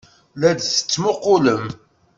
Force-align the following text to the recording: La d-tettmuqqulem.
La 0.39 0.49
d-tettmuqqulem. 0.57 1.65